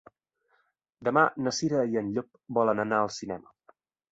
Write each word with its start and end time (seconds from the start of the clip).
Demà 1.09 1.25
na 1.47 1.53
Cira 1.57 1.83
i 1.91 1.99
en 2.03 2.09
Llop 2.17 2.41
volen 2.59 2.85
anar 2.87 3.03
al 3.05 3.13
cinema. 3.19 3.79